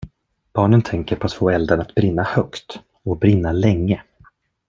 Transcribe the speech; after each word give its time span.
Barnen 0.53 0.81
tänker 0.81 1.15
på 1.15 1.25
att 1.25 1.33
få 1.33 1.49
elden 1.49 1.81
att 1.81 1.95
brinna 1.95 2.23
högt 2.23 2.79
och 3.03 3.17
brinna 3.17 3.51
länge. 3.51 4.03